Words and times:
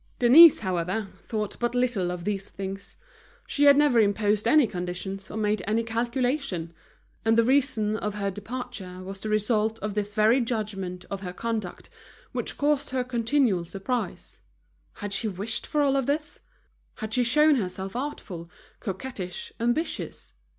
Denise, 0.17 0.61
however, 0.61 1.09
thought 1.25 1.59
but 1.59 1.75
little 1.75 2.09
of 2.11 2.23
these 2.23 2.49
things. 2.49 2.97
She 3.45 3.65
had 3.65 3.77
never 3.77 3.99
imposed 3.99 4.47
any 4.47 4.65
conditions 4.65 5.29
or 5.29 5.37
made 5.37 5.61
any 5.67 5.83
calculation. 5.83 6.73
And 7.23 7.37
the 7.37 7.43
reason 7.43 7.95
of 7.97 8.15
her 8.15 8.31
departure 8.31 9.03
was 9.03 9.19
the 9.19 9.29
result 9.29 9.77
of 9.77 9.93
this 9.93 10.15
very 10.15 10.41
judgment 10.41 11.05
of 11.11 11.21
her 11.21 11.31
conduct, 11.33 11.87
which 12.31 12.57
caused 12.57 12.89
her 12.89 13.03
continual 13.03 13.63
surprise. 13.63 14.39
Had 14.93 15.13
she 15.13 15.27
wished 15.27 15.67
for 15.67 15.81
all 15.83 16.01
this? 16.01 16.39
Had 16.95 17.13
she 17.13 17.23
shown 17.23 17.57
herself 17.57 17.93
artful, 17.95 18.49
coquettish, 18.79 19.53
ambitious? 19.59 20.33